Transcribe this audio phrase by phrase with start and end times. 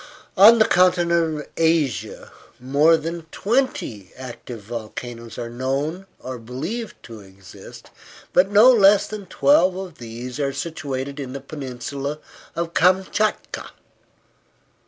[0.35, 7.19] On the continent of Asia, more than twenty active volcanoes are known or believed to
[7.19, 7.91] exist,
[8.33, 12.17] but no less than twelve of these are situated in the peninsula
[12.55, 13.69] of Kamchatka.